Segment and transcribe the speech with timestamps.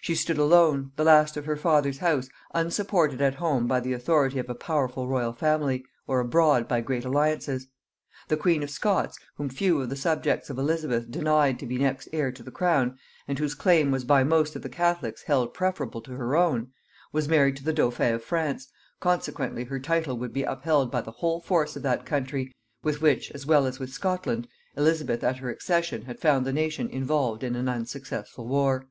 [0.00, 4.40] She stood alone, the last of her father's house, unsupported at home by the authority
[4.40, 7.68] of a powerful royal family, or abroad by great alliances.
[8.26, 12.08] The queen of Scots, whom few of the subjects of Elizabeth denied to be next
[12.12, 12.98] heir to the crown,
[13.28, 16.72] and whose claim was by most of the catholics held preferable to her own,
[17.12, 18.66] was married to the dauphin of France,
[18.98, 22.50] consequently her title would be upheld by the whole force of that country,
[22.82, 26.88] with which, as well as with Scotland, Elizabeth at her accession had found the nation
[26.90, 28.88] involved in an unsuccessful war.